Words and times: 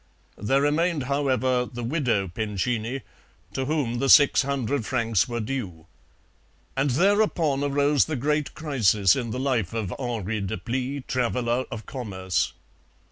There 0.39 0.63
remained, 0.63 1.03
however, 1.03 1.69
the 1.71 1.83
widow 1.83 2.27
Pincini, 2.27 3.01
to 3.53 3.65
whom 3.65 3.99
the 3.99 4.09
six 4.09 4.41
hundred 4.41 4.83
francs 4.83 5.27
were 5.29 5.39
due. 5.39 5.85
And 6.75 6.89
thereupon 6.89 7.63
arose 7.63 8.05
the 8.05 8.15
great 8.15 8.55
crisis 8.55 9.15
in 9.15 9.29
the 9.29 9.39
life 9.39 9.73
of 9.75 9.93
Henri 9.99 10.41
Deplis, 10.41 11.03
traveller 11.07 11.65
of 11.69 11.85
commerce. 11.85 12.53